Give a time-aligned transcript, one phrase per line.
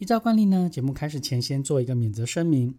[0.00, 2.74] 依照惯例呢，节目开始前先做一个免责声明：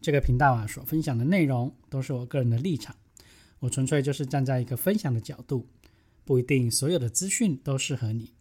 [0.00, 2.96] 这个频道啊所分享的内容都是我个人的立场，
[3.60, 5.68] 我纯粹就是站在一个分享的角度，
[6.24, 8.32] 不一定所有的资讯都适合你。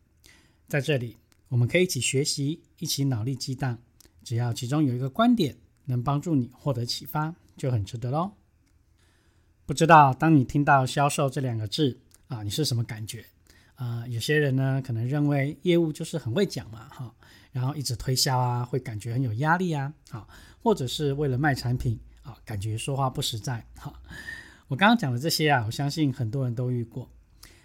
[0.67, 1.17] 在这里，
[1.49, 3.77] 我们可以一起学习，一起脑力激荡，
[4.23, 5.55] 只要其中有一个观点
[5.85, 8.31] 能帮助你获得启发，就很值得喽。
[9.67, 13.27] 不知道当你听到“销售”这两个字啊，你是什么感觉？
[13.83, 17.13] 啊，有些人呢可能认为业务就是很会讲嘛，哈。
[17.51, 20.27] 然后一直推销啊，会感觉很有压力啊，好，
[20.63, 23.93] 或者是为了卖产品啊，感觉说话不实在，哈。
[24.69, 27.07] 我刚刚讲的这些啊，我相信很多人都遇过。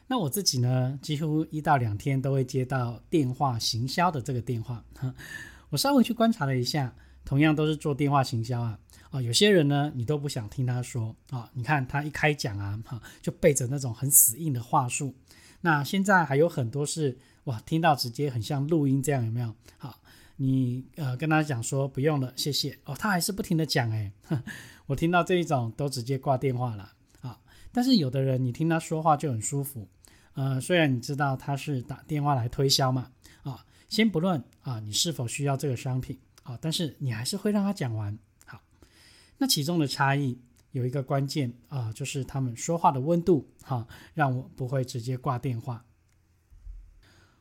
[0.06, 5.14] 那我自己呢，几乎一到两天都会接到电话行销的这个电话，哈。
[5.70, 8.78] 我稍微去观察了一下，同样都是做电话行销啊，
[9.10, 15.14] 啊，有些人呢，你都不想听他说啊，你看他一开讲啊，哈，就背着那种很死硬的话术。
[15.60, 17.18] 那现在还有很多是。
[17.44, 19.54] 哇，听到直接很像录音这样，有没有？
[19.78, 20.00] 好，
[20.36, 24.12] 你呃跟他讲说不用了，谢谢哦，他还是不停的讲哎，
[24.84, 26.92] 我听到这一种都直接挂电话了
[27.22, 27.40] 啊。
[27.72, 29.88] 但是有的人你听他说话就很舒服，
[30.34, 33.12] 呃，虽然你知道他是打电话来推销嘛，
[33.44, 38.18] 啊，先不论啊你是否需要这个商品啊，但是你还是会让他讲完。
[38.44, 38.60] 好，
[39.38, 40.38] 那其中的差异
[40.78, 43.84] 有一个关键啊，就是他们说话的温度哈，
[44.14, 45.84] 让我不会直接挂电话。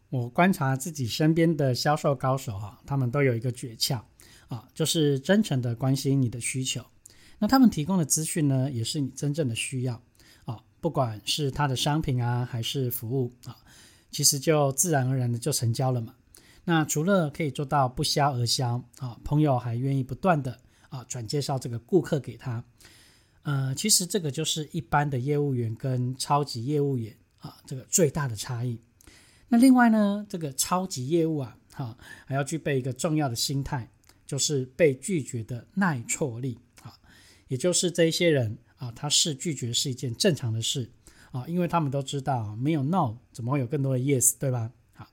[0.09, 4.01] 我观察自己身边的销售高手哈，他们都有一个诀窍
[4.47, 6.83] 啊，就是真诚的关心你的需求。
[7.37, 10.01] 那他们提供的资讯呢，也是你真正的需要
[10.45, 13.55] 啊，不管是他的商品啊，还是服务啊，
[14.09, 16.15] 其实就自然而然的就成交了嘛。
[16.63, 20.57] 那除了可以做到不销而销啊，朋友还愿意不断的
[20.89, 22.63] 啊转介绍这个顾客给他。
[23.47, 28.77] 呃，其实这个就是一般的业务员跟超级业务员啊，这个最大的差异。
[29.47, 33.89] 那另外呢，这个超级业务啊，哈，还要具备一个重要的心态，
[34.25, 36.93] 就是被拒绝的耐挫力啊，
[37.47, 40.91] 也就是这一些人啊，他是拒绝是一件正常的事
[41.31, 44.69] 啊，因为他们都知道没有 no 怎么会有更多的 yes，对吧？
[44.91, 45.07] 好，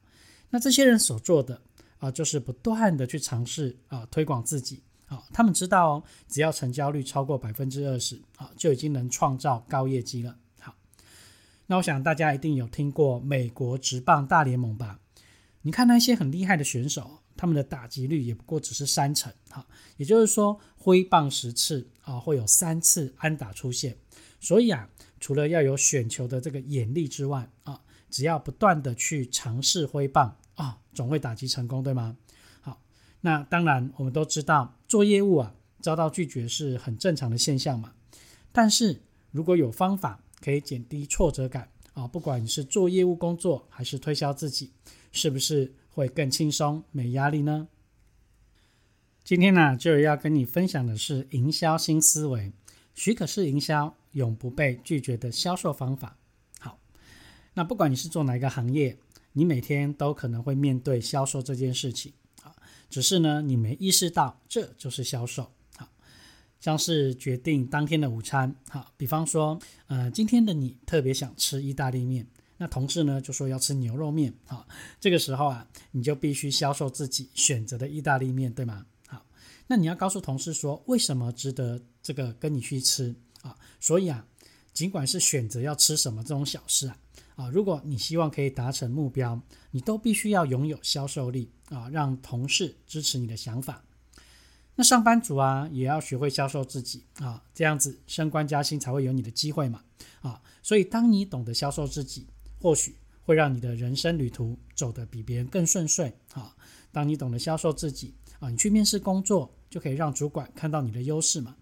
[0.50, 1.62] 那这些人所做的
[1.98, 10.36] 啊，就是不断的去尝试啊，推广自己啊，他们知道只要成交率超过百分之二十啊，就已经能创造高业绩了。
[10.60, 10.74] 好
[11.66, 15.00] 那我想大家一定有听过美国职棒大联盟吧？
[15.62, 19.66] 你看那些很厉害的选手，他们的打击率也不过只是三成，哈，
[19.96, 23.96] 也就是说挥棒十次啊，会有三次安打出现。
[24.40, 24.88] 所以啊，
[25.20, 32.14] 除了要有选球的这个眼力之外啊，只要不断的去尝试挥棒啊，总会打击成功，对吗？
[32.60, 32.82] 好，
[33.22, 37.94] 那当然我们都知道做业务啊，遭到拒绝是很正常的现象嘛。
[38.52, 39.00] 但是
[39.32, 42.06] 如果有方法，可以减低挫折感啊！
[42.06, 44.70] 不管你是做业务工作还是推销自己，
[45.10, 47.66] 是不是会更轻松、没压力呢？
[49.24, 52.52] 今天呢，就要跟你分享的是营销新思维，
[52.94, 56.16] 许可式营销，永不被拒绝的销售方法。
[56.60, 56.78] 好，
[57.54, 58.96] 那不管你是做哪一个行业，
[59.32, 62.12] 你每天都可能会面对销售这件事情，
[62.94, 65.50] 只是呢，你没意识到这就是销售。
[66.60, 72.24] 像是决定当天的午餐，好，比方说，呃，今天的你特别想吃意大利面，
[72.56, 74.64] 那同事呢就说要吃牛肉面，好，
[75.00, 78.86] 这个时候啊，你就必须销售自己选择的意大利面，对吗？
[79.08, 79.26] 好，
[79.66, 83.12] 那你要告诉同事说，为什么值得这个跟你去吃
[83.42, 83.56] 啊？
[83.80, 84.24] 所以啊，
[84.72, 86.96] 尽管是选择要吃什么这种小事啊，
[87.36, 89.40] 啊，如果你希望可以达成目标，
[89.70, 93.82] 你都必须要拥有销售力啊，让同事支持你的想法。
[94.76, 99.82] 那上班族啊，也要学会销售自己啊，这样子升官加薪才会有你的机会嘛
[100.20, 100.42] 啊！
[100.62, 102.26] 所以当你懂得销售自己，
[102.60, 106.54] 或许会让你的人生旅途走得比别人更顺遂啊。
[106.90, 111.54] 当你懂得销售自己啊，你去面试工作就可以让主管看到你的优势嘛。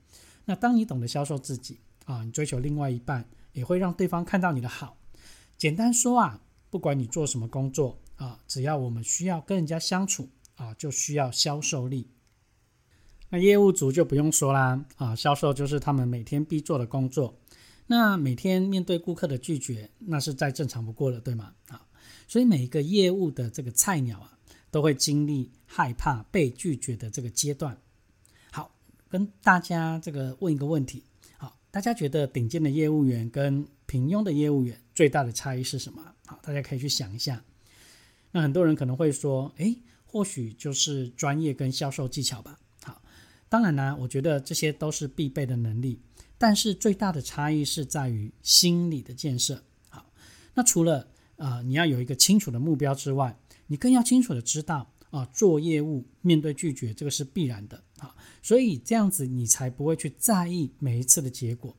[0.47, 4.97] 那当你懂得销售自己啊，你追求另外一半也会让对方看到你的好。
[5.62, 12.09] 简单说啊，不管你做什么工作啊，只要我们需要跟人家相处啊，就需要销售力。
[13.29, 17.38] 那业务组就不用说啦，啊，销售就是他们每天必做的工作。
[17.87, 21.53] 那每天面对顾客的拒绝，那是再正常不过了，对吗？
[21.69, 21.87] 啊，
[22.26, 24.37] 所以每一个业务的这个菜鸟啊，
[24.73, 27.81] 都会经历害怕被拒绝的这个阶段。
[28.50, 28.75] 好，
[29.08, 31.05] 跟大家这个问一个问题，
[31.38, 36.15] 好，大家觉得顶尖的业务员跟平庸的业务员最大的差异是什么？
[36.27, 37.43] 好，大家可以去想一下。
[38.31, 39.77] 那很多人可能会说，诶，
[40.07, 42.61] 或许就是专业跟销售技巧吧。
[42.85, 43.03] 好，
[43.49, 45.99] 当然呢，我觉得这些都是必备的能力。
[46.39, 49.65] 但是最大的差异是在于心理的建设。
[49.89, 50.07] 好，
[50.55, 57.83] 那除了啊你要有一个清楚的目标之外，你更要清楚的知道啊做业务面对拒绝这个是必然的。
[57.99, 61.77] 好，所以这样子你才不会去在意每一次的结果。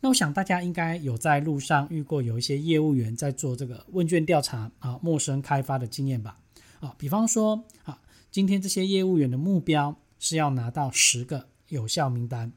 [0.00, 6.38] 那我想大家应该有在路上遇过有一些业务员在做这个问卷调查啊陌生开发的经验吧？
[6.80, 8.00] 啊，比方说啊
[8.30, 12.52] 今天这些业务员的目标是要拿到十个有效名单。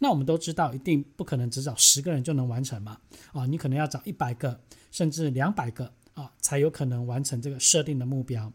[0.00, 2.98] 那我们都知道，一定不可能只找十个人就能完成嘛？
[3.32, 4.60] 啊，你可能要找一百个，
[4.90, 8.52] 甚至两百个啊，才有可能完成这个设定的目标。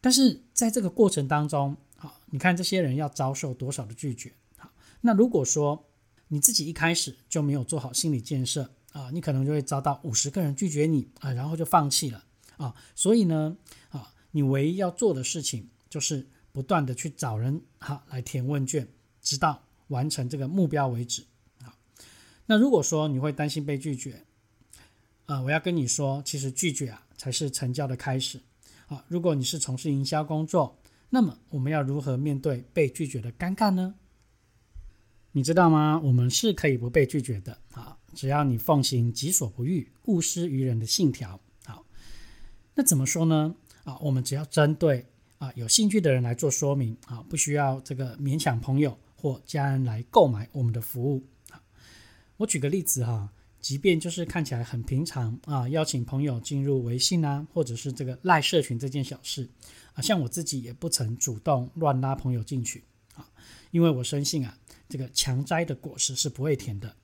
[0.00, 4.32] 但是在这个过程当中，好，你看这些人要遭受多少的拒绝？
[4.56, 4.70] 好，
[5.02, 5.86] 那如果说
[6.32, 12.24] 你自己一开始就没有做好心理建设啊，你可能就会遭到五十个人拒绝你啊，然后就放弃了
[12.56, 12.74] 啊。
[12.94, 13.56] 所以呢，
[13.90, 18.88] 啊，你唯一要做的事情就是不断的去找人哈来填问卷，
[19.20, 19.62] 直到。
[19.88, 21.22] 完成这个目标为止。
[21.60, 21.76] 啊，
[22.46, 24.24] 那如果说你会担心被拒绝，
[25.26, 28.40] 啊，我要跟你说，其实拒绝啊才是成交的开始。
[28.86, 30.78] 啊，如果你是从事营销工作，
[31.10, 33.96] 那么我们要如何面对被拒绝的尴尬呢？
[35.32, 36.00] 你知道吗？
[36.02, 37.58] 我们是可以不被拒绝的。
[37.72, 41.40] 啊，只要你奉行“己所不欲，勿施于人”的信条。
[41.64, 41.84] 好，
[42.74, 43.54] 那怎么说呢？
[43.84, 45.06] 啊，我们只要针对
[45.38, 46.96] 啊有兴趣的人来做说明。
[47.06, 48.96] 啊，不需要这个勉强朋友。
[49.14, 51.62] 或家人来购买我们的服务啊，
[52.38, 59.48] 我举个例子哈，即便就是看起来很平常啊，邀请朋友进入微信啊，或者是这个赖社群这件小事
[59.94, 62.82] 啊，像我自己也不曾主动乱拉朋友进去
[63.14, 63.28] 啊，
[63.70, 66.96] 因为我深信啊，这个强摘的果实是不会甜的。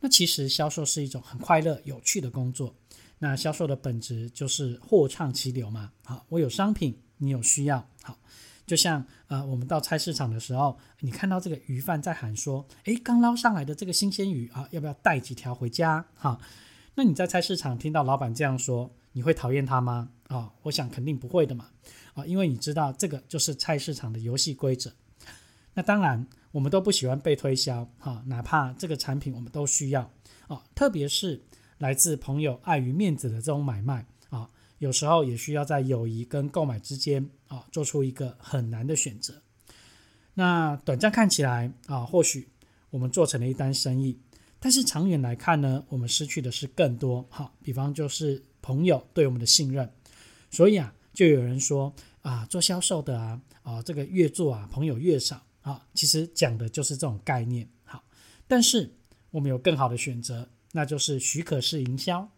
[0.00, 2.74] 那其实销售是一种很快乐、有趣的工作，
[3.18, 5.92] 那销售的本质就是货畅其流嘛。
[6.04, 8.18] 好，我有商品，你有需要，好。
[8.66, 16.40] 就像呃，我们到菜市场的时候，你看到这个鱼贩在喊说：“诶，刚捞上来的这个新鲜鱼啊，要不要带几条回家？”哈，
[16.94, 20.08] 那你在菜市场听到老板这样说，你会讨厌他吗？
[20.28, 21.68] 啊，我想肯定不会的嘛。
[22.14, 24.90] 啊，因为你知道这个就是菜市场的游戏规则。
[25.74, 30.10] 那当然，我们都不喜欢被推销，哈，哪怕这个产品我们都需要，
[30.46, 31.42] 啊，特别是
[31.78, 34.48] 来自朋友碍于面子的这种买卖啊。
[34.78, 39.42] 有时候也需要在友谊跟购买之间啊，做出一个很难的选择。
[40.34, 42.48] 那短暂看起来啊，或许
[42.90, 44.18] 我们做成了一单生意，
[44.60, 47.24] 但是长远来看呢，我们失去的是更多。
[47.30, 49.90] 哈，比方就是朋友对我们的信任。
[50.50, 51.92] 所以啊，就有人说
[52.22, 55.84] 啊，做销售的啊，啊，这个越做啊，朋友越少啊。
[55.92, 57.68] 其实讲的就是这种概念。
[57.84, 58.02] 好，
[58.46, 58.94] 但是
[59.32, 62.30] 我们有更好的选择，那就是许可式营销。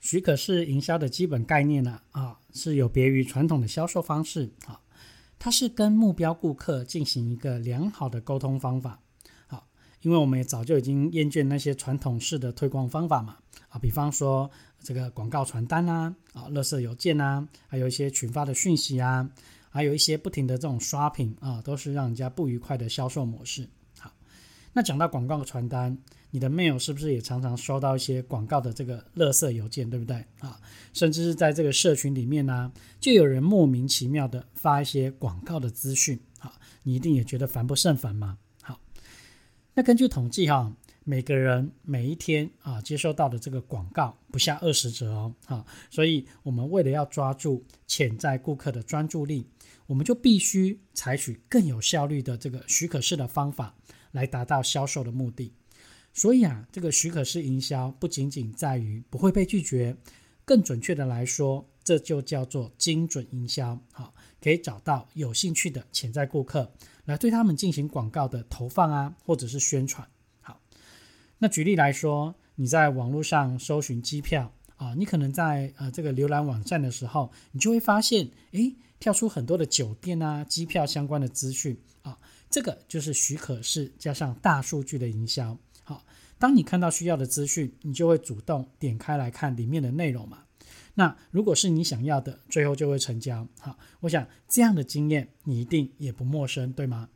[0.00, 4.80] 许可式营销的基本概念呢，啊，是有别于传统的销售方式啊，
[5.38, 9.00] 它是跟目标顾客进行一个良好的沟通方法，
[9.46, 9.68] 好，
[10.00, 13.36] 因为我们也早就已经厌倦那些传统式的推广方法嘛，
[13.68, 14.50] 啊，比方说
[14.80, 19.30] 这个广告传单啊，啊，垃圾邮件啊，还有一些群发的讯息啊，
[19.72, 23.68] 还有一些不停的这种刷屏啊，都是让人家不愉快的销售模式。
[23.98, 24.12] 好，
[24.74, 25.98] 那讲到广告传单。
[26.34, 30.58] 你的 mail 是不是也常常收到一些广告的这个垃圾邮件，对不对啊？
[30.94, 38.38] 甚至是在这个社群里面呢，就有人莫名其妙的发一些广告的资讯，啊，你一定也觉得烦不胜烦嘛。
[38.62, 38.80] 好，
[39.74, 40.74] 那根据统计哈，
[41.04, 49.46] 每个人每一天啊接收到的这个广告不下二十则哦，啊，所以我们为了要抓住潜在顾客的专注力，
[49.86, 53.74] 我们就必须采取更有效率的这个许可式的方法
[54.12, 55.52] 来达到销售的目的。
[56.12, 59.96] 所以啊，这个许可式营销不仅仅在于不会被拒绝，
[60.44, 63.78] 更准确的来说，这就叫做精准营销。
[63.90, 66.70] 好，可以找到有兴趣的潜在顾客，
[67.06, 70.06] 来对他们进行广告的投放啊，或者是宣传。
[71.42, 82.16] 那举例来说，你在网络上搜寻机票啊，你可能在呃这个浏览网站的时候，你就会发现，诶，跳出很多的酒店啊、机票相关的资讯啊，
[82.48, 85.58] 这个就是许可式加上大数据的营销。
[85.82, 86.04] 好，
[86.38, 90.44] 当你看到需要的资讯，你就会主动点开来看里面的内容嘛。
[90.94, 93.44] 那如果是你想要的，最后就会成交。
[93.58, 97.08] 好，我想这样的经验你一定也不陌生，对吗？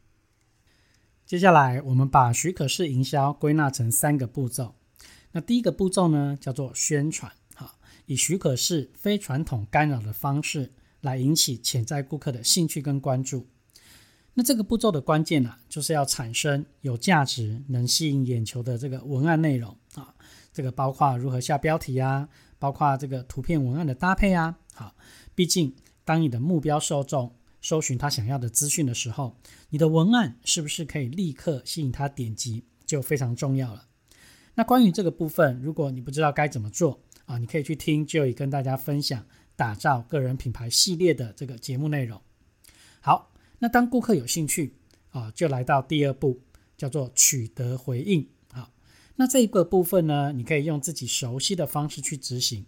[1.26, 4.76] 接下来我们把许可式营销归纳成三个步骤。
[5.32, 7.32] 那第一个步骤呢，叫做宣传。
[7.52, 7.74] 哈，
[8.06, 13.48] 以许可式非传统干扰的方式来引起潜在顾客的兴趣跟关注。
[14.34, 20.14] 那这个步骤的关键呢，就是要产生有价值、能吸引眼球的这个文案内容啊。
[20.52, 22.28] 这个包括如何下标题啊，
[22.60, 24.56] 包括这个图片文案的搭配啊。
[24.74, 24.94] 好，
[25.34, 27.34] 毕竟当你的目标受众
[27.66, 29.36] 搜寻他想要的资讯的时候，
[29.70, 33.88] 你的文案是不是可以立刻吸引他点击，就非常重要了。
[34.54, 42.20] 那关于这个部分，如果你不知道该怎么做啊，你可以去听 Joey 跟大家分享打造个人品牌系列的这个节目内容。
[43.00, 43.32] 好。
[43.58, 44.74] 那当顾客有兴趣
[45.08, 46.42] 啊，就来到第二步，
[46.76, 48.28] 叫做取得回应。
[48.52, 48.70] 好，
[49.14, 52.66] 那这一个部分呢，你可以用自己熟悉的方式去执行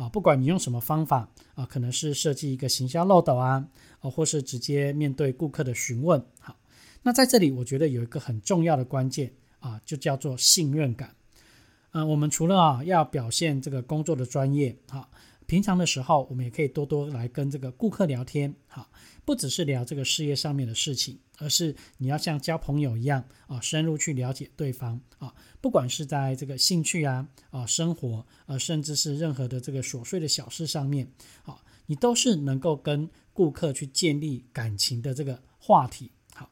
[0.00, 3.68] 啊，不管你用什么方法啊，可能是设计一个行销漏斗啊，
[4.00, 6.24] 啊，或是直接面对顾客的询问。
[6.40, 6.56] 好，
[7.02, 11.14] 那在这里我觉得有一个很重要的关键啊，就叫做信任感。
[11.92, 15.10] 嗯，我们除了啊要表现这个工作的专业，好。
[15.50, 18.88] 平常的时候，我们也可以多多来跟这个顾客聊天，哈，
[19.24, 31.10] 不只是聊这个事业上面的事情，而是你要像交朋友一样啊，深入去了解对方啊，不管是在这个兴趣啊、啊生活，啊，甚至是任何的这个琐碎的小事上面，
[31.42, 36.12] 啊，你都是能够跟顾客去建立感情的这个话题。
[36.32, 36.48] 好，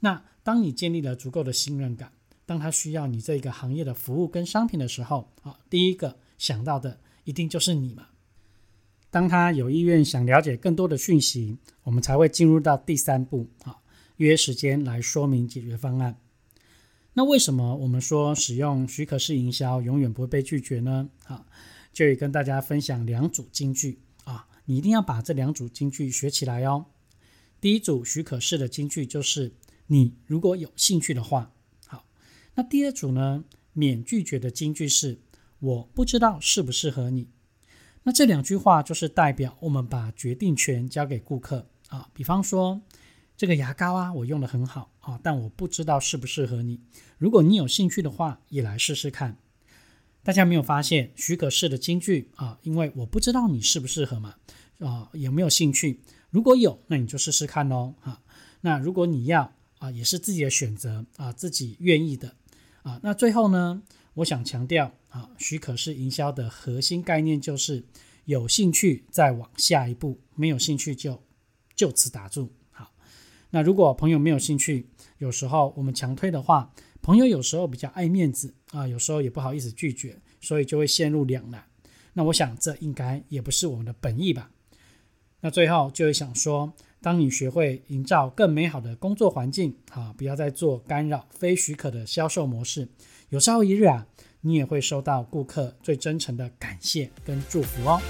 [0.00, 2.12] 那当你建立了足够的信任感，
[2.44, 8.08] 当他需要你这个行业的服务跟商品的时候，啊，第一个想到的一定就是你嘛。
[9.12, 13.76] 当他有意愿想了解更多的讯息，我们才会进入到第三步啊，
[14.16, 16.18] 约时间来说明解决方案。
[17.12, 21.10] 那为什么我们说使用许可式营销永远不会被拒绝呢？
[21.24, 21.44] 啊，
[21.92, 26.86] 就也跟大家分享两组金句啊，你一定要把这两组金句学起来哦。
[27.60, 29.52] 第一组许可式的金句就是
[29.88, 31.52] 你如果有兴趣的话，
[31.86, 32.06] 好。
[32.54, 35.18] 那第二组呢，免拒绝的金句是
[35.58, 37.28] 我不知道适不适合你。
[38.04, 42.08] 那这两句话就是代表我们把决定权交给顾客啊。
[42.12, 42.80] 比方说，
[43.36, 46.80] 这个牙膏啊，我用的很好啊，但我不知道适不适合你。
[47.18, 49.36] 如果你有兴趣的话，也来试试看。
[50.24, 52.58] 大家没有发现许可式的金句啊？
[52.62, 54.34] 因为我不知道你适不适合嘛
[54.78, 56.00] 啊，有没有兴趣？
[56.30, 58.20] 如果有，那你就试试看喽哈。
[58.62, 62.34] 那如果你要啊，也是自己的选择啊，自己愿意的
[62.82, 62.98] 啊。
[63.02, 63.82] 那最后呢？
[64.14, 67.84] 我想强调啊，许可式营销的核心概念就是
[68.24, 71.22] 有兴趣再往下一步，没有兴趣就
[71.76, 72.50] 就此打住。
[72.70, 72.92] 好，
[73.50, 74.88] 那如果朋友没有兴趣，
[75.18, 81.62] 有时候我们强推的话，朋友有时候比较爱面子啊，有时候也不好意思拒绝，所以就会陷入两难。
[82.14, 84.50] 那我想这应该也不是我们的本意吧？
[85.40, 92.88] 那最后就会想说，当你学会营造更美好的工作环境，啊，不要再做干扰非许可的销售模式。
[93.30, 94.06] 有朝一日啊，
[94.44, 98.00] 你也会收到顾客最真诚的感谢跟祝福哦。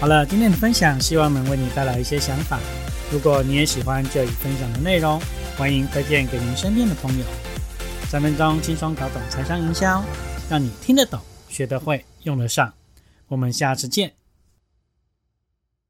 [0.00, 2.58] 好了，今天的分享希望能为你带来一些想法。
[3.12, 5.20] 如果你也喜欢这一分享的内容，
[5.56, 7.24] 欢迎推荐给您身边的朋友。
[8.08, 10.04] 三分钟轻松搞懂财商营销，
[10.50, 12.72] 让你听得懂、学得会、用得上。
[13.28, 14.19] 我们下次见。